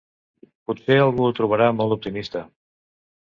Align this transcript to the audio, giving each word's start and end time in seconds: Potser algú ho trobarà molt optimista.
Potser 0.71 0.97
algú 1.01 1.27
ho 1.27 1.35
trobarà 1.41 1.67
molt 1.83 1.97
optimista. 1.97 2.43